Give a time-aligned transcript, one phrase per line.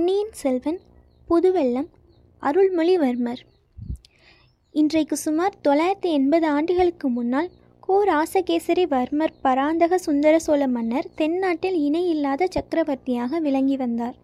[0.00, 0.78] பொன்னியின் செல்வன்
[1.28, 1.88] புதுவெள்ளம்
[2.42, 3.40] அருள்மொழிவர்மர்.
[4.70, 7.48] இன்றைக்கு சுமார் தொள்ளாயிரத்தி எண்பது ஆண்டுகளுக்கு முன்னால்
[7.80, 14.16] கோ ராசகேசரி வர்மர் பராந்தக சுந்தர சோழ மன்னர் தென்னாட்டில் இணையில்லாத சக்கரவர்த்தியாக விளங்கி வந்தார்.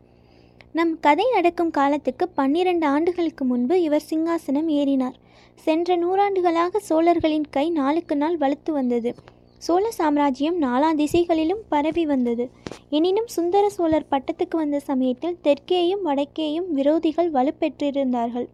[0.72, 5.16] நம் கதை நடக்கும் காலத்துக்கு பன்னிரண்டு ஆண்டுகளுக்கு முன்பு இவர் சிங்காசனம் ஏறினார்.
[5.54, 9.14] சென்ற நூறாண்டுகளாக சோழர்களின் கை நாளுக்கு நாள் வலுத்து வந்தது.
[9.60, 12.44] சோழ சாம்ராஜ்யம் நாலா திசைகளிலும் பரவி வந்தது.
[12.90, 18.46] எனினும் சுந்தர சோழர் பட்டத்துக்கு வந்த சமயத்தில் தெற்கேயும் வடக்கேயும் விரோதிகள் வலுப்பெற்றிருந்தார்கள்.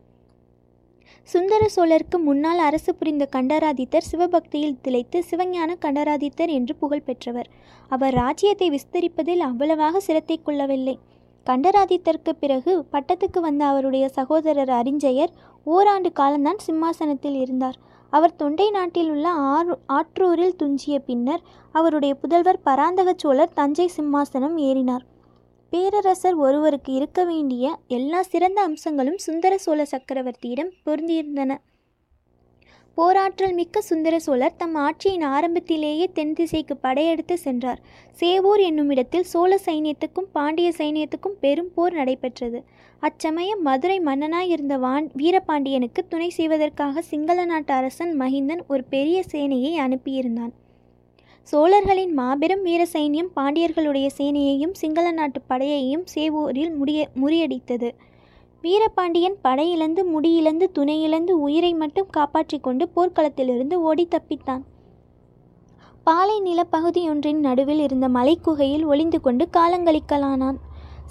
[1.29, 7.49] சுந்தர சோழருக்கு முன்னால் அரசு புரிந்த கண்டராதித்தர் சிவபக்தியில் திளைத்து சிவஞான கண்டராதித்தர் என்று புகழ் பெற்றவர்.
[7.89, 10.97] அவர் ராஜ்யத்தை விஸ்தரிப்பதில் அவ்வளவாக சிரத்தை கொள்ளவில்லை.
[11.47, 15.33] கண்டராதித்தருக்கு பிறகு பட்டத்துக்கு வந்த அவருடைய சகோதரர் அரிஞ்சயர்
[15.65, 17.79] ஓராண்டு காலம்தான் சிம்மாசனத்தில் இருந்தார்.
[18.13, 21.43] அவர் தொண்டை நாட்டில் உள்ள ஆறு ஆற்றூரில் துஞ்சிய பின்னர்
[21.75, 25.05] அவருடைய புதல்வர் பராந்தக சோழர் தஞ்சை சிம்மாசனம் ஏறினார்.
[25.73, 31.53] பேரரசர் ஒருவருக்கு இருக்க வேண்டிய எல்லா சிறந்த அம்சங்களும் சுந்தர சோழ சக்கரவர்த்தியிடம் பொருந்தியிருந்தன.
[32.99, 37.81] போராற்றல் மிக்க சுந்தர சோழர் தம் ஆட்சியின் ஆரம்பத்திலேயே தென் திசைக்கு படையெடுத்து சென்றார்.
[38.21, 42.59] சேவூர் என்னும் இடத்தில் சோழ சைனியத்துக்கும் பாண்டிய சைனியத்துக்கும் பெரும் போர் நடைபெற்றது.
[43.01, 49.73] அச்சமயம் மதுரை மன்னனாய் இருந்த வான் வீரபாண்டியனுக்கு துணை செய்வதற்காக சிங்கள நாட்டு அரசன் மகிந்தன் ஒரு பெரிய சேனையை
[49.87, 50.53] அனுப்பியிருந்தான்.
[51.49, 57.91] சோழர்களின் மாபெரும் வீர சைன்யம் பாண்டியர்களுடைய சேனையையும் சிங்கள நாட்டு படையையும் சேவூரில் முடிய முறியடித்தது.
[58.63, 64.63] வீரபாண்டியன் படையிழந்து முடியிழந்து துணையிழந்து உயிரை மட்டும் காப்பாற்றிக் கொண்டு போர்க்களத்திலிருந்து ஓடி தப்பித்தான்.
[66.05, 70.59] பாலை நிலப்பகுதியொன்றின் நடுவில் இருந்த மலைக்குகையில் ஒளிந்து கொண்டு காலங்களிக்கலானான்.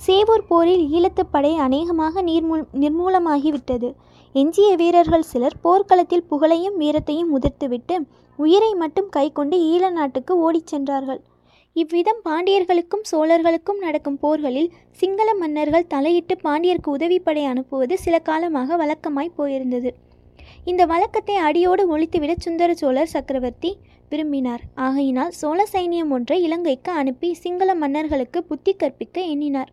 [0.08, 3.94] சேவூர் போரில் ஈழத்து படை அநேகமாக நீர்மூல் நிர்மூலமாகிவிட்டது.
[4.34, 7.98] எஞ்சிய வீரர்கள் சிலர் போர்க்களத்தில் புகழையும் வீரத்தையும் உதிர்த்துவிட்டு
[8.38, 11.22] உயிரை மட்டும் கைக்கொண்டு ஈழ நாட்டுக்கு ஓடிச் சென்றார்கள்.
[11.76, 19.92] இவ்விதம் பாண்டியர்களுக்கும் சோழர்களுக்கும் நடக்கும் போர்களில் சிங்கள மன்னர்கள் தலையிட்டு பாண்டியருக்கு உதவிப்படை அனுப்புவது சில காலமாக வழக்கமாய் போயிருந்தது.
[20.66, 23.72] இந்த வழக்கத்தை அடியோடு ஒழித்துவிட சுந்தர சோழர் சக்கரவர்த்தி
[24.10, 24.64] விரும்பினார்.
[24.76, 29.72] ஆகையினால் சோழ சைனியம் ஒன்றை இலங்கைக்கு அனுப்பி சிங்கள மன்னர்களுக்கு புத்தி கற்பிக்க எண்ணினார்.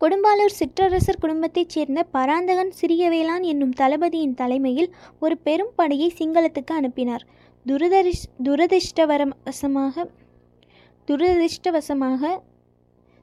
[0.00, 4.90] கொடும்பாலூர் சிற்றரசர் குடும்பத்தைச் சேர்ந்த பராந்தகன் சிறியவேளான் என்னும் தளபதியின் தலைமையில்
[5.20, 7.24] ஒரு பெரும் படையை சிங்களத்துக்கு அனுப்பினார்.
[7.66, 10.04] துரதரிஷ் துரதிர்ஷ்டவரவசமாக
[11.08, 12.30] துரதிர்ஷ்டவசமாக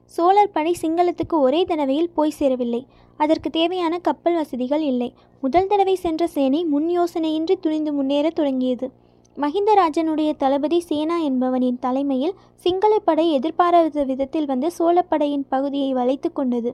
[0.04, 2.86] சோழர் படை சிங்களத்துக்கு ஒரே தடவையில் போய் சேரவில்லை.
[3.16, 5.08] அதற்கு தேவையான கப்பல் வசதிகள் இல்லை.
[5.40, 8.86] முதல் தடவை சென்ற சேனை முன் யோசனையின்றி துணிந்து முன்னேற தொடங்கியது.
[9.36, 12.34] மகிந்தராஜனுடைய தளபதி சேனா என்பவனின் தலைமையில்
[12.64, 16.72] சிங்களப்படை எதிர்பாராத விதத்தில் வந்து சோழப்படையின் பகுதியை வளைத்து கொண்டது.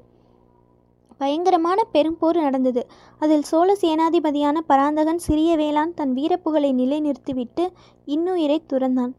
[1.18, 2.86] பயங்கரமான பெரும்போர் நடந்தது.
[3.18, 7.66] அதில் சோழ சேனாதிபதியான பராந்தகன் சிறிய வேளான் தன் வீரப்புகழை நிலைநிறுத்திவிட்டு
[8.06, 9.12] இன்னுயிரை துறந்தான்.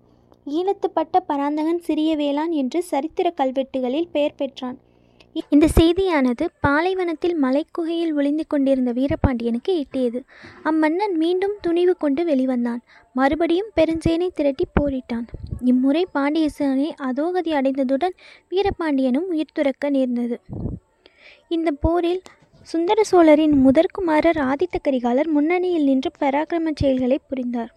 [0.48, 4.78] ஈழத்துப்பட்ட பராந்தகன் சிறிய வேளான் என்று சரித்திர கல்வெட்டுகளில் பெயர் பெற்றான்.
[5.50, 10.20] இந்த செய்தியானது பாலைவனத்தில் மலைக்குகையில் ஒளிந்து கொண்டிருந்த வீரபாண்டியனுக்கு எட்டியது.
[10.64, 12.82] அம்மன்னன் மீண்டும் துணிவு கொண்டு வெளிவந்தான்.
[13.14, 15.28] மறுபடியும் பெருஞ்சேனை திரட்டி போரிட்டான்.
[15.64, 18.16] இம்முறை பாண்டிய சேனை அதோகதி அடைந்ததுடன்
[18.50, 20.40] வீரபாண்டியனும் உயிர் துறக்க நேர்ந்தது.
[21.48, 22.22] இந்த போரில்
[22.62, 27.72] சுந்தர சோழரின் முதற்குமாரர் ஆதித்த கரிகாலர் முன்னணியில் நின்று பராக்கிரம செயல்களை புரிந்தார்.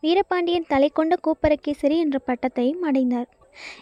[0.00, 3.28] வீரபாண்டியன் தலை கொண்ட கோப்பரகேசரி என்ற பட்டத்தையும் அடைந்தார்.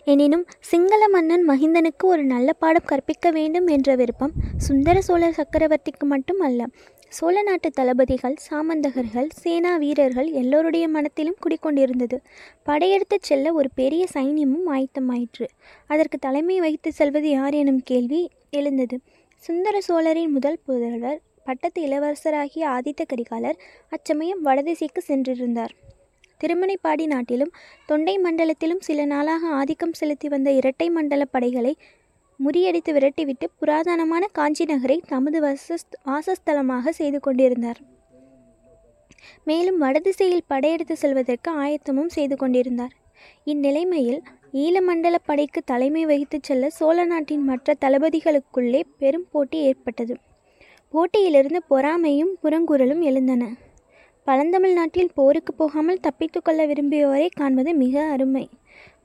[0.05, 6.41] எனினும் சிங்கள மன்னன் மகிந்தனுக்கு ஒரு நல்ல பாடம் கற்பிக்க வேண்டும் என்ற விருப்பம் சுந்தர சோழ சக்கரவர்த்திக்கு மட்டும்
[6.41, 6.67] அல்ல.
[7.09, 12.17] சோழ நாட்டு தளபதிகள் சாமந்தகர்கள் சேனா வீரர்கள் எல்லோருடைய மனத்திலும் குடிக்கொண்டிருந்தது
[12.63, 15.47] படையெடுத்துச் செல்ல ஒரு பெரிய சைன்யமும் ஆயத்தமாயிற்று.
[15.87, 18.99] அதற்கு தலைமை வகித்து செல்வது யார் எனும் கேள்வி எழுந்தது.
[19.37, 25.75] சுந்தர சோழரின் முதல் புதல்வர் பட்டத்து இளவரசராகிய ஆதித்த கரிகாலர் அச்சமயம் வடதிசைக்கு சென்றிருந்தார்.
[26.45, 27.53] திருமணைப்பாடி நாட்டிலும்
[27.87, 31.77] தொண்டை மண்டலத்திலும் சில நாளாக ஆதிக்கம் செலுத்தி வந்த இரட்டை மண்டல படைகளை
[32.41, 37.81] முறியடித்து விரட்டிவிட்டு புராதனமான காஞ்சி நகரை தமது வசஸ் வாசஸ்தலமாக செய்து கொண்டிருந்தார்.
[39.45, 42.95] மேலும் வடதிசையில் படையெடுத்து செல்வதற்கு ஆயத்தமும் செய்து கொண்டிருந்தார்.
[43.45, 44.21] இந்நிலைமையில்
[44.53, 50.17] ஈழமண்டல படைக்கு தலைமை வகித்துச் செல்ல சோழ நாட்டின் மற்ற தளபதிகளுக்குள்ளே பெரும் போட்டி ஏற்பட்டது.
[50.91, 53.45] போட்டியிலிருந்து பொறாமையும் புறங்குரலும் எழுந்தன.
[54.27, 58.45] பழந்தமிழ்நாட்டில் போருக்கு போகாமல் தப்பித்து கொள்ள விரும்பியவரை காண்பது மிக அருமை.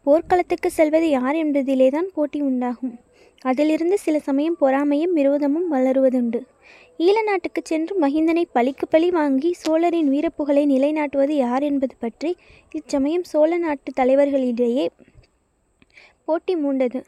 [0.03, 2.94] போர்க்களத்துக்கு செல்வது யார் என்பதிலேதான் போட்டி உண்டாகும்.
[3.41, 6.39] அதிலிருந்து சில சமயம் பொறாமையும் விரோதமும் வளருவதுண்டு.
[7.00, 12.31] ஈழ நாட்டுக்கு சென்று மகிந்தனை பழிக்கு பழி வாங்கி சோழரின் வீரப்புகழை நிலைநாட்டுவது யார் என்பது பற்றி
[12.71, 14.85] இச்சமயம் சோழ நாட்டு தலைவர்களிடையே
[16.25, 17.00] போட்டி மூண்டது.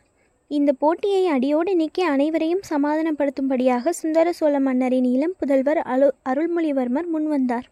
[0.51, 7.67] இந்த போட்டியை அடியோடு நீக்கி அனைவரையும் சமாதானப்படுத்தும்படியாக சுந்தர சோழ மன்னரின் இளம் புதல்வர் அலு அருள்மொழிவர்மர் முன்வந்தார்.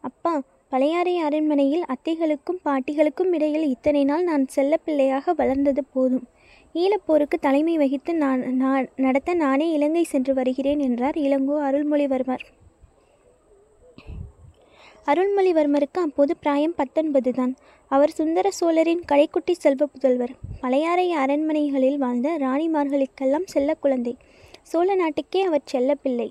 [0.00, 6.26] அப்பா பழையாறை அரண்மனையில் அத்தைகளுக்கும் பாட்டிகளுக்கும் இடையில் இத்தனை நாள் நான் செல்ல பிள்ளையாக வளர்ந்தது போதும்.
[6.74, 12.44] ஈழப்போருக்கு தலைமை வகித்து நான் நான் நடத்த நானே இலங்கை சென்று வருகிறேன் என்றார் இளங்கோ அருள்மொழிவர்மர்.
[15.06, 17.56] அருள்மொழிவர்மருக்கு அப்போது பிராயம் பத்தொன்பது தான்.
[17.90, 20.34] அவர் சுந்தர சோழரின் கடைக்குட்டி செல்வ புதல்வர்.
[20.60, 24.16] பழையாறை அரண்மனைகளில் வாழ்ந்த ராணிமார்களுக்கெல்லாம் செல்ல குழந்தை.
[24.62, 26.28] சோழ நாட்டுக்கே அவர் செல்ல பிள்ளை.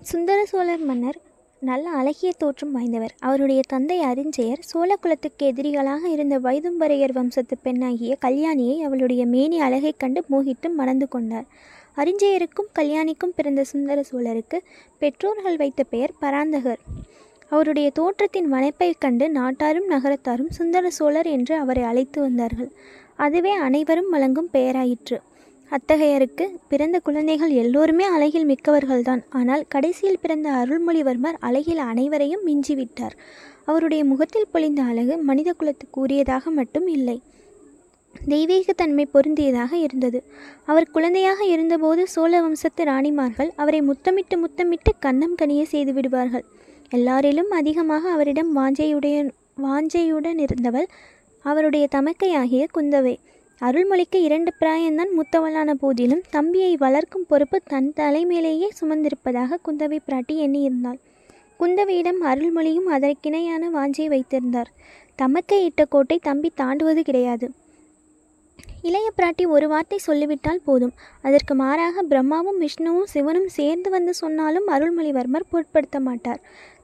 [0.00, 1.18] சுந்தர சோழர் மன்னர்
[1.62, 3.08] நல்ல அழகிய தோற்றம் வாய்ந்தவர்.
[3.18, 10.24] அவருடைய தந்தை அரிஞ்சயர் சோழ குலத்துக்கு எதிரிகளாக இருந்த வைதும்பரையர் வம்சத்து பெண்ணாகிய கல்யாணியை அவளுடைய மேனி அழகைக் கண்டு
[10.30, 11.44] மோகித்து மணந்து கொண்டார்.
[11.96, 14.58] அரிஞ்சயருக்கும் கல்யாணிக்கும் பிறந்த சுந்தர சோழருக்கு
[14.98, 16.78] பெற்றோர்கள் வைத்த பெயர் பராந்தகர்.
[17.48, 22.70] அவருடைய தோற்றத்தின் வனைப்பை கண்டு நாட்டாரும் நகரத்தாரும் சுந்தர சோழர் என்று அவரை அழைத்து வந்தார்கள்.
[23.16, 25.20] அதுவே அனைவரும் வழங்கும் பெயராயிற்று.
[25.76, 29.22] அத்தகையருக்கு பிறந்த குழந்தைகள் எல்லோருமே அழகில் மிக்கவர்கள்தான்.
[29.30, 33.14] ஆனால் கடைசியில் பிறந்த அருள்மொழிவர்மர் அழகில் அனைவரையும் மிஞ்சிவிட்டார்.
[33.64, 37.16] அவருடைய முகத்தில் பொழிந்த அழகு மனித குலத்துக்கு உரியதாக மட்டும் இல்லை
[38.28, 40.18] தெய்வீகத்தன்மை பொருந்தியதாக இருந்தது.
[40.66, 46.44] அவர் குழந்தையாக இருந்தபோது சோழ வம்சத்து ராணிமார்கள் அவரை முத்தமிட்டு முத்தமிட்டு கன்னம் கனிய செய்து விடுவார்கள்.
[46.90, 49.16] எல்லாரிலும் அதிகமாக அவரிடம் வாஞ்சையுடைய
[49.62, 50.88] வாஞ்சையுடன் இருந்தவள்
[51.44, 53.14] அவருடைய தமக்கையாகிய குந்தவை.
[53.60, 60.98] அருள்மொழிக்கு இரண்டு பிராயம்தான் மூத்தவளான போதிலும் தம்பியை வளர்க்கும் பொறுப்பு தன் தலைமையிலேயே சுமந்திருப்பதாக குந்தவை பிராட்டி எண்ணியிருந்தாள்.
[61.60, 64.70] குந்தவையிடம் அருள்மொழியும் அதற்கிணையான வாஞ்சை வைத்திருந்தார்.
[65.14, 67.48] தமக்கை இட்ட கோட்டை தம்பி தாண்டுவது கிடையாது.
[68.82, 70.94] இளைய பிராட்டி ஒரு வார்த்தை சொல்லிவிட்டால் போதும்.
[71.22, 76.40] அதற்கு மாறாக பிரம்மாவும் விஷ்ணுவும் சிவனும் சேர்ந்து வந்து சொன்னாலும் அருள்மொழிவர்மர் பொருட்படுத்த மாட்டார்.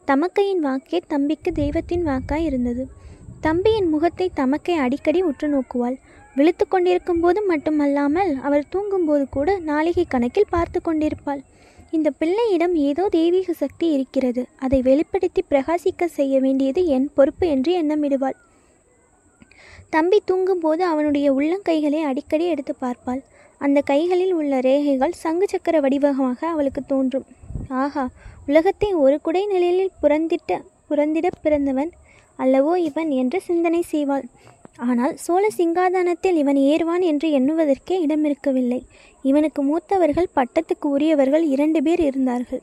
[0.06, 2.87] தமக்கையின் வாக்கே தம்பிக்கு தெய்வத்தின் வாக்காய் இருந்தது.
[3.41, 5.99] தம்பியின் முகத்தை தமக்கை அடிக்கடி உற்று நோக்குவாள்.
[6.36, 11.40] விழித்து கொண்டிருக்கும் போது மட்டுமல்லாமல் அவர் தூங்கும்போது கூட நாளிகை கணக்கில் பார்த்து கொண்டிருப்பாள்.
[11.96, 14.42] இந்த பிள்ளையிடம் ஏதோ தெய்வீக சக்தி இருக்கிறது.
[14.64, 18.36] அதை வெளிப்படுத்தி பிரகாசிக்க செய்ய வேண்டியது என் பொறுப்பு என்று எண்ணமிடுவாள்.
[19.90, 23.22] தம்பி தூங்கும்போது அவனுடைய உள்ளங்கைகளை அடிக்கடி எடுத்து பார்ப்பாள்.
[23.60, 27.26] அந்த கைகளில் உள்ள ரேகைகள் சங்கு சக்கர வடிவகமாக அவளுக்கு தோன்றும்.
[27.84, 28.04] ஆஹா
[28.46, 30.60] உலகத்தை ஒரு குடை நிலையில் புறந்திட்ட
[30.90, 31.90] புறந்திட பிறந்தவன்
[32.38, 34.26] அல்லவோ இவன் என்று சிந்தனை செய்வாள்.
[34.78, 38.80] ஆனால் சோழ சிங்காதனத்தில் இவன் ஏறுவான் என்று எண்ணுவதற்கே இடமிருக்கவில்லை.
[39.22, 42.62] இவனுக்கு மூத்தவர்கள் பட்டத்துக்கு உரியவர்கள் இரண்டு பேர் இருந்தார்கள்.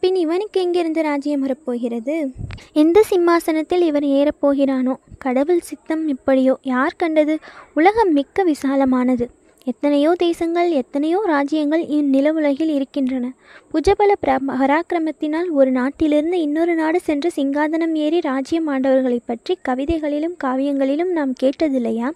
[0.00, 2.30] பின் இவனுக்கு எங்கிருந்து ராஜ்யம் வரப்போகிறது?
[2.72, 4.96] எந்த சிம்மாசனத்தில் இவன் ஏறப்போகிறானோ?
[5.18, 6.58] கடவுள் சித்தம் இப்படியோ?
[6.62, 7.38] யார் கண்டது?
[7.74, 9.35] உலகம் மிக்க விசாலமானது.
[9.68, 13.32] எத்தனையோ தேசங்கள் எத்தனையோ ராஜ்யங்கள் இந்நிலவுலகில் இருக்கின்றன.
[13.72, 21.10] புஜபல பிர பராக்கிரமத்தினால் ஒரு நாட்டிலிருந்து இன்னொரு நாடு சென்று சிங்காதனம் ஏறி ராஜ்யம் ஆண்டவர்களைப் பற்றி கவிதைகளிலும் காவியங்களிலும்
[21.10, 22.10] நாம் கேட்டதில்லையா?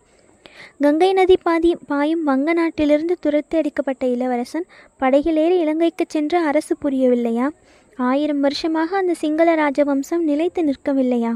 [0.80, 4.66] கங்கை நதி பாதி பாயும் வங்க நாட்டிலிருந்து துரத்தி அடிக்கப்பட்ட இளவரசன்
[5.00, 7.48] படகிலேறி இலங்கைக்கு சென்று அரசு புரியவில்லையா?
[7.96, 11.34] ஆயிரம் வருஷமாக அந்த சிங்கள ராஜவம்சம் நிலைத்து நிற்கவில்லையா?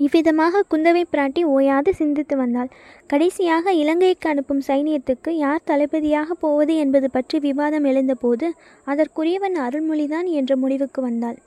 [0.00, 2.70] இவ்விதமாக குந்தவை பிராட்டி ஓயாது சிந்தித்து வந்தாள்.
[3.06, 8.48] கடைசியாக இலங்கைக்கு அனுப்பும் சைனியத்துக்கு யார் தளபதியாக போவது என்பது பற்றி விவாதம் எழுந்தபோது
[8.86, 11.38] அதற்குரியவன் அருள்மொழிதான் என்ற முடிவுக்கு வந்தாள்.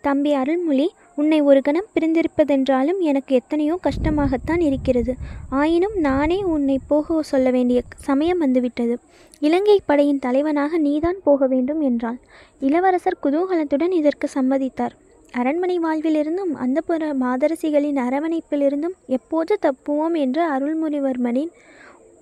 [0.00, 5.12] தம்பி அருள்மொழி உன்னை ஒரு கணம் பிரிந்திருப்பதென்றாலும் எனக்கு எத்தனையோ கஷ்டமாகத்தான் இருக்கிறது.
[5.50, 8.94] ஆயினும் நானே உன்னை போக சொல்ல வேண்டிய சமயம் வந்துவிட்டது.
[9.42, 12.18] இலங்கை படையின் தலைவனாக நீதான் போக வேண்டும் என்றாள்.
[12.60, 14.96] இளவரசர் குதூகலத்துடன் இதற்கு சம்மதித்தார்.
[15.32, 21.50] அரண்மனை வாழ்விலிருந்தும் அந்தப்புற மாதரசிகளின் அரவணைப்பிலிருந்தும் எப்போது தப்புவோம் என்று அருள்மொழிவர்மனின்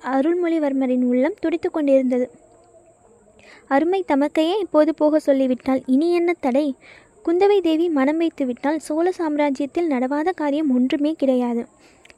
[0.04, 2.30] அருள்மொழிவர்மரின் உள்ளம் துடித்து கொண்டிருந்தது.
[3.66, 6.74] அருமை தமக்கையே இப்போது போக சொல்லிவிட்டால் இனி என்ன தடை?
[7.24, 11.66] குந்தவை தேவி மனம் வைத்து விட்டால் சோழ சாம்ராஜ்யத்தில் நடவாத காரியம் ஒன்றுமே கிடையாது.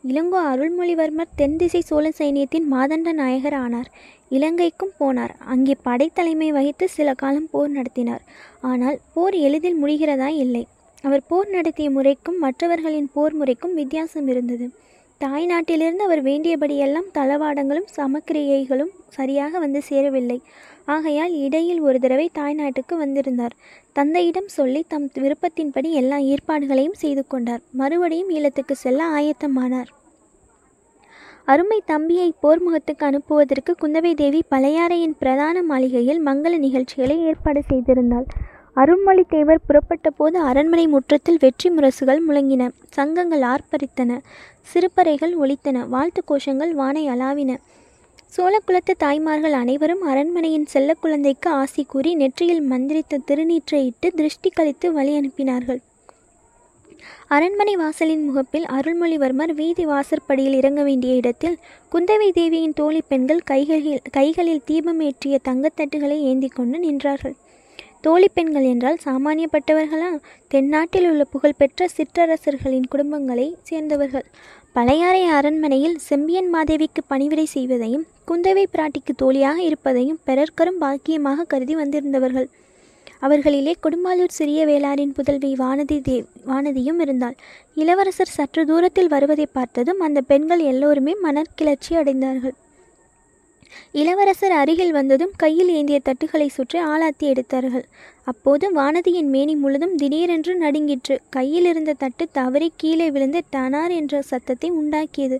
[0.08, 3.88] இளங்கோ அருள்மொழிவர்மர் தென் திசை சோழ சைனியத்தின் மாதண்ட நாயகர் ஆனார்.
[4.30, 5.30] இலங்கைக்கும் போனார்.
[5.38, 8.22] அங்கே படைத்தலைமை வகித்து சில காலம் போர் நடத்தினார்.
[8.60, 10.26] ஆனால் போர் எளிதில் முடிகிறதா?
[10.26, 10.66] இல்லை.
[11.02, 14.70] அவர் போர் நடத்திய முறைக்கும் மற்றவர்களின் போர் முறைக்கும் வித்தியாசம் இருந்தது.
[15.18, 20.40] தாய் நாட்டிலிருந்து அவர் வேண்டியபடியெல்லாம் தளவாடங்களும் சமக்கிரியைகளும் சரியாக வந்து சேரவில்லை.
[20.84, 23.54] ஆகையால் இடையில் ஒரு தடவை தாய் நாட்டுக்கு வந்திருந்தார்.
[23.92, 27.62] தந்தையிடம் சொல்லி தம் விருப்பத்தின்படி எல்லா ஏற்பாடுகளையும் செய்து கொண்டார்.
[27.72, 29.90] மறுபடியும் ஈழத்துக்கு செல்ல ஆயத்தமானார்.
[31.44, 38.26] அருமை தம்பியை போர்முகத்துக்கு அனுப்புவதற்கு குந்தவை தேவி பழையாறையின் பிரதான மாளிகையில் மங்கள நிகழ்ச்சிகளை ஏற்பாடு செய்திருந்தாள்.
[38.80, 42.70] அருள்மொழித்தேவர் தேவர் புறப்பட்ட போது அரண்மனை முற்றத்தில் வெற்றி முரசுகள் முழங்கின.
[42.90, 44.18] சங்கங்கள் ஆர்ப்பரித்தன.
[44.62, 45.88] சிறுபறைகள் ஒலித்தன.
[45.88, 47.56] வாழ்த்து கோஷங்கள் வானை அளாவின.
[48.36, 55.12] சோழக்குலத்து தாய்மார்கள் அனைவரும் அரண்மனையின் செல்ல குழந்தைக்கு ஆசி கூறி நெற்றியில் மந்திரித்த திருநீற்றை இட்டு திருஷ்டி கழித்து வழி
[55.20, 55.80] அனுப்பினார்கள்.
[57.28, 61.58] அரண்மனை வாசலின் முகப்பில் அருள்மொழிவர்மர் வீதி வாசற்படியில் இறங்க வேண்டிய இடத்தில்
[61.92, 67.36] குந்தவை தேவியின் தோழி பெண்கள் கைகளில் கைகளில் தீபமேற்றிய தங்கத்தட்டுகளை ஏந்தி கொண்டு நின்றார்கள்.
[68.08, 70.20] தோழி பெண்கள் என்றால் சாமானியப்பட்டவர்களா?
[70.48, 74.24] தென்னாட்டில் உள்ள புகழ்பெற்ற சிற்றரசர்களின் குடும்பங்களை சேர்ந்தவர்கள்.
[74.72, 82.48] பழையாறை அரண்மனையில் செம்பியன் மாதேவிக்கு பணிவிடை செய்வதையும் குந்தவை பிராட்டிக்கு தோழியாக இருப்பதையும் பிறர்க்கரும் பாக்கியமாக கருதி வந்திருந்தவர்கள்.
[83.20, 87.36] அவர்களிலே கொடும்பாலூர் சிறிய வேளாரின் புதல்வி வானதி தேவ் வானதியும் இருந்தாள்.
[87.74, 92.56] இளவரசர் சற்று தூரத்தில் வருவதை பார்த்ததும் அந்த பெண்கள் எல்லோருமே மனக்கிளர்ச்சி அடைந்தார்கள்.
[94.00, 97.86] இளவரசர் அருகில் வந்ததும் கையில் ஏந்திய தட்டுகளை சுற்றி ஆளாத்தி எடுத்தார்கள்.
[98.30, 101.16] அப்போது வானதியின் மேனி முழுதும் திடீரென்று நடுங்கிற்று.
[101.36, 105.38] கையில் இருந்த தட்டு தவறி கீழே விழுந்து டனார் என்ற சத்தத்தை உண்டாக்கியது.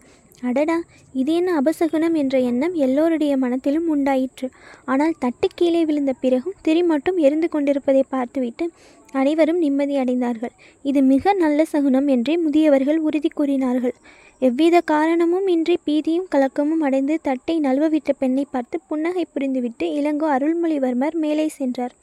[0.48, 0.76] அடடா
[1.20, 4.46] இது என்ன அபசகுனம் என்ற எண்ணம் எல்லோருடைய மனத்திலும் உண்டாயிற்று.
[4.92, 8.66] ஆனால் தட்டு கீழே விழுந்த பிறகும் திரி மட்டும் எரிந்து கொண்டிருப்பதை பார்த்துவிட்டு
[9.14, 10.54] அனைவரும் நிம்மதி அடைந்தார்கள்.
[10.84, 13.94] இது மிக நல்ல சகுனம் என்றே முதியவர்கள் உறுதி கூறினார்கள்.
[14.42, 21.46] எவ்வித காரணமும் இன்றி பீதியும் கலக்கமும் அடைந்து தட்டை நழுவவிட்ட பெண்ணை பார்த்து புன்னகை புரிந்துவிட்டு இளங்கோ அருள்மொழிவர்மர் மேலே
[21.48, 21.94] சென்றார்.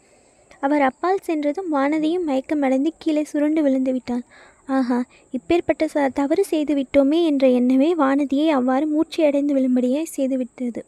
[0.60, 4.26] அவர் அப்பால் சென்றதும் வானதியும் மயக்கமடைந்து கீழே சுருண்டு விழுந்து விட்டாள்
[4.68, 5.00] ஆஹா
[5.34, 10.82] இப்பேற்பட்ட ச தவறு செய்துவிட்டோமே என்ற எண்ணமே வானதியை அவ்வாறு மூச்சையடைந்து விழும்படியே செய்துவிட்டது.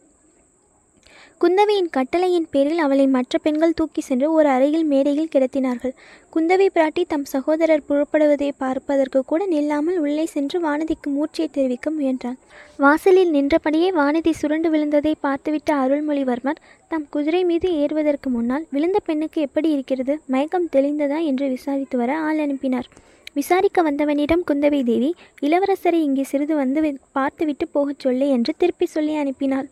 [1.41, 5.93] குந்தவையின் கட்டளையின் பேரில் அவளை மற்ற பெண்கள் தூக்கி சென்று ஒரு அறையில் மேடையில் கிடத்தினார்கள்.
[6.33, 12.37] குந்தவை பிராட்டி தம் சகோதரர் புறப்படுவதை பார்ப்பதற்கு கூட நில்லாமல் உள்ளே சென்று வானதிக்கு மூர்ச்சியை தெரிவிக்க முயன்றாள்.
[12.77, 19.69] வாசலில் நின்றபடியே வானதி சுருண்டு விழுந்ததை பார்த்துவிட்ட அருள்மொழிவர்மர் தம் குதிரை மீது ஏறுவதற்கு முன்னால் விழுந்த பெண்ணுக்கு எப்படி
[19.69, 20.15] இருக்கிறது?
[20.27, 21.21] மயக்கம் தெளிந்ததா?
[21.23, 22.89] என்று விசாரித்து வர ஆள் அனுப்பினார்.
[23.33, 25.09] விசாரிக்க வந்தவனிடம் குந்தவை தேவி
[25.47, 26.81] இளவரசரை இங்கே சிறிது வந்து
[27.17, 29.67] பார்த்துவிட்டு போகச் சொல்லு என்று திருப்பி சொல்லி அனுப்பினாள்.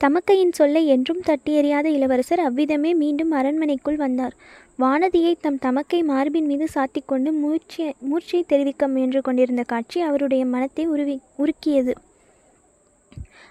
[0.00, 4.34] தமக்கையின் சொல்லை என்றும் தட்டி எறியாத இளவரசர் அவ்விதமே மீண்டும் அரண்மனைக்குள் வந்தார்.
[4.78, 11.16] வானதியை தம் தமக்கை மார்பின் மீது சாத்திக்கொண்டு மூர்ச்சியை மூர்ச்சியை தெரிவிக்க முயன்று கொண்டிருந்த காட்சி அவருடைய மனத்தை உருவி
[11.38, 11.94] உருக்கியது.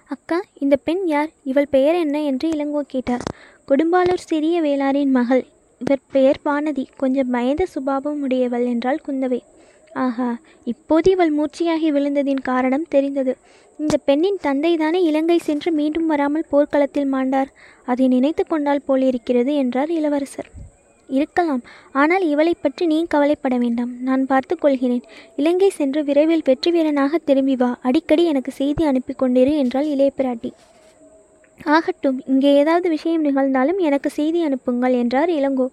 [0.06, 1.29] அக்கா இந்த பெண் யார்?
[1.44, 2.24] இவள் பெயர் என்ன?
[2.24, 3.25] என்று இளங்கோ கேட்டார்.
[3.68, 5.44] கொடும்பாலூர் சிறிய வேளாரின் மகள்.
[5.82, 6.86] இவர் பெயர் வானதி.
[6.98, 9.41] கொஞ்சம் பயந்த சுபாவம் உடையவள் என்றாள் குந்தவை.
[9.91, 10.29] ஆஹா
[10.63, 13.34] இப்போது இவள் மூர்ச்சியாகி விழுந்ததின் காரணம் தெரிந்தது.
[13.79, 17.51] இந்த பெண்ணின் தந்தைதானே இலங்கை சென்று மீண்டும் வராமல் போர்க்களத்தில் மாண்டார்.
[17.86, 20.50] அதை நினைத்து கொண்டால் போலிருக்கிறது என்றார் இளவரசர்.
[21.10, 23.93] இருக்கலாம் ஆனால் இவளை பற்றி நீ கவலைப்பட வேண்டாம்.
[24.01, 25.05] நான் பார்த்து கொள்கிறேன்.
[25.36, 27.69] இலங்கை சென்று விரைவில் வெற்றி வீரனாக திரும்பி வா.
[27.81, 30.51] அடிக்கடி எனக்கு செய்தி அனுப்பி கொண்டிரு என்றாள் இளைய பிராட்டி
[31.66, 35.68] ஆகட்டும் இங்கே ஏதாவது விஷயம் நிகழ்ந்தாலும் எனக்கு செய்தி அனுப்புங்கள் என்றார் இளங்கோ.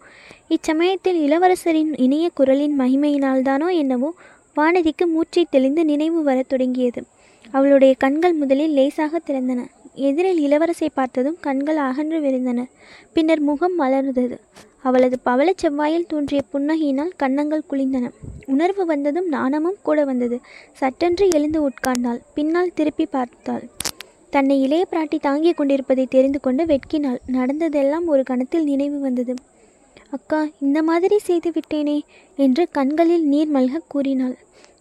[0.48, 4.14] இச்சமயத்தில் இளவரசரின் இனிய குரலின் மகிமையினால்தானோ என்னவோ
[4.56, 7.04] வானதிக்கு மூச்சை தெளிந்து நினைவு வரத் தொடங்கியது.
[7.50, 9.66] அவளுடைய கண்கள் முதலில் லேசாக திறந்தன.
[9.94, 12.64] எதிரில் இளவரசை பார்த்ததும் கண்கள் அகன்று விழுந்தன.
[13.12, 14.38] பின்னர் முகம் மலர்ந்தது.
[14.82, 18.10] அவளது பவளச் செவ்வாயில் தோன்றிய புன்னகையினால் கன்னங்கள் குளிந்தன.
[18.46, 20.40] உணர்வு வந்ததும் நாணமும் கூட வந்தது.
[20.72, 22.20] சட்டென்று எழுந்து உட்கார்ந்தாள்.
[22.34, 23.62] பின்னால் திருப்பி பார்த்தாள்.
[24.36, 27.20] தன்னை இளைய பிராட்டி தாங்கிக் கொண்டிருப்பதை தெரிந்து கொண்டு வெட்கினாள்.
[27.36, 29.34] நடந்ததெல்லாம் ஒரு கணத்தில் நினைவு வந்தது.
[30.10, 31.96] அக்கா இந்த மாதிரி செய்து விட்டேனே
[32.38, 34.34] என்று கண்களில் நீர் மல்க கூறினாள்.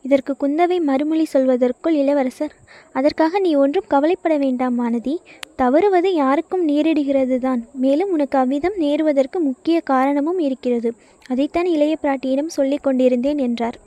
[0.04, 2.54] இதற்கு குந்தவை மறுமொழி சொல்வதற்குள் இளவரசர்
[2.92, 5.16] அதற்காக நீ ஒன்றும் கவலைப்பட வேண்டாம் மானதி
[5.56, 10.92] தவறுவது யாருக்கும் நேரிடுகிறது தான் மேலும் உனக்கு அவ்விதம் நேருவதற்கு முக்கிய காரணமும் இருக்கிறது.
[11.30, 13.80] அதைத்தான் இளைய பிராட்டியிடம் சொல்லிக் கொண்டிருந்தேன் என்றார்.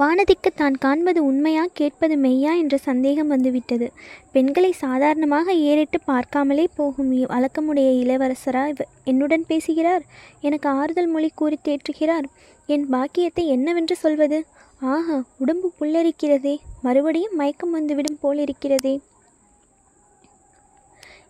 [0.00, 3.86] வானதிக்கு தான் காண்பது உண்மையா கேட்பது மெய்யா என்ற சந்தேகம் வந்துவிட்டது.
[4.32, 8.64] பெண்களை சாதாரணமாக ஏறிட்டு பார்க்காமலே போகும் வழக்கமுடைய இளவரசரா
[9.04, 10.04] என்னுடன் பேசுகிறார்?
[10.40, 12.26] எனக்கு ஆறுதல் மொழி கூறி தேற்றுகிறார்.
[12.66, 14.40] என் பாக்கியத்தை என்னவென்று சொல்வது?
[14.80, 16.54] ஆஹா உடம்பு புல்லரிக்கிறதே.
[16.82, 18.94] மறுபடியும் மயக்கம் வந்துவிடும் போலிருக்கிறதே.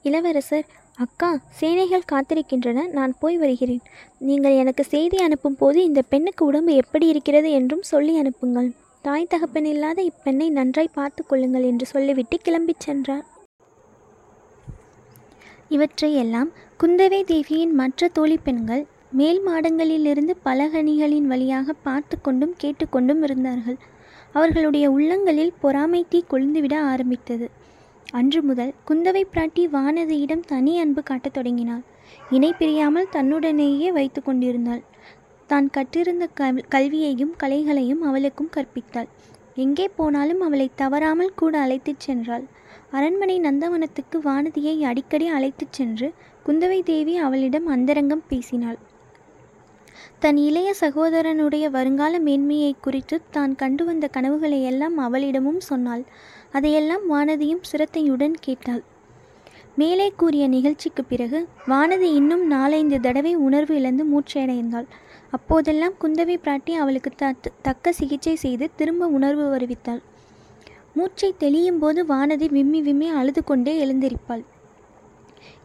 [0.03, 0.67] இளவரசர்
[0.99, 3.83] அக்கா சேனைகள் காத்திருக்கின்றன நான் போய் வருகிறேன்.
[4.19, 8.71] நீங்கள் எனக்கு செய்தி அனுப்பும் போது இந்த பெண்ணுக்கு உடம்பு எப்படி இருக்கிறது என்றும் சொல்லி அனுப்புங்கள்.
[9.05, 13.26] தாய் தகப்பன் இல்லாத இப்பெண்ணை நன்றாய் பார்த்து கொள்ளுங்கள் என்று சொல்லிவிட்டு கிளம்பிச் சென்றார்.
[15.69, 16.50] இவற்றையெல்லாம்
[16.81, 23.79] குந்தவை தேவியின் மற்ற தோழி பெண்கள் மேல் மாடங்களிலிருந்து பலகணிகளின் வழியாக பார்த்து கொண்டும் கேட்டுக்கொண்டும் இருந்தார்கள்.
[24.33, 27.47] அவர்களுடைய உள்ளங்களில் பொறாமை தீ கொழுந்துவிட ஆரம்பித்தது.
[28.07, 31.83] அன்று முதல் குந்தவை பிராட்டி வானதியிடம் தனி அன்பு காட்டத் தொடங்கினாள்.
[32.31, 34.83] இணை பிரியாமல் தன்னுடனேயே வைத்து கொண்டிருந்தாள்.
[35.47, 39.09] தான் கற்றிருந்த கல் கல்வியையும் கலைகளையும் அவளுக்கும் கற்பித்தாள்.
[39.55, 42.45] எங்கே போனாலும் அவளை தவறாமல் கூட அழைத்துச் சென்றாள்.
[42.91, 46.13] அரண்மனை நந்தவனத்துக்கு வானதியை அடிக்கடி அழைத்துச் சென்று
[46.47, 48.79] குந்தவை தேவி அவளிடம் அந்தரங்கம் பேசினாள்.
[50.19, 56.05] தன் இளைய சகோதரனுடைய வருங்கால மேன்மையை குறித்து தான் கண்டு வந்த கனவுகளை எல்லாம் அவளிடமும் சொன்னாள்.
[56.53, 58.83] அதையெல்லாம் வானதியும் சிரத்தையுடன் கேட்டாள்.
[59.76, 64.87] மேலே கூறிய நிகழ்ச்சிக்கு பிறகு வானதி இன்னும் நாலைந்து தடவை உணர்வு இழந்து மூச்சையடைந்தாள்
[65.31, 70.00] அப்போதெல்லாம் குந்தவை பிராட்டி அவளுக்கு த தக்க சிகிச்சை செய்து திரும்ப உணர்வு வருவித்தாள்.
[70.95, 74.45] மூச்சை தெளியும் போது வானதி விம்மி விம்மி அழுது கொண்டே எழுந்திருப்பாள்.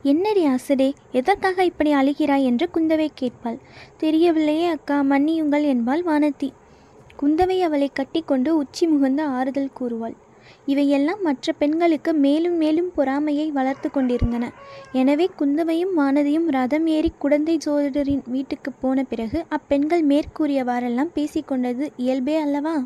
[0.03, 2.43] என்னடி அசடே எதற்காக இப்படி அழுகிறாய்?
[2.43, 3.59] என்று குந்தவை கேட்பாள்.
[3.99, 6.51] தெரியவில்லையே அக்கா மன்னியுங்கள் என்பாள் வானதி.
[7.21, 10.15] குந்தவை அவளை கட்டிக்கொண்டு உச்சி முகந்த ஆறுதல் கூறுவாள்.
[10.65, 14.51] இவையெல்லாம் மற்ற பெண்களுக்கு மேலும் மேலும் பொறாமையை வளர்த்து கொண்டிருந்தன.
[14.91, 22.83] எனவே குந்தவையும் வானதியும் ரதம் ஏறி குடந்தை ஜோதிடரின் வீட்டுக்கு போன பிறகு அப்பெண்கள் மேற்கூறியவாறெல்லாம் பேசிக்கொண்டது இயல்பே அல்லவா?